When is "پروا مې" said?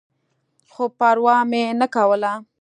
0.97-1.63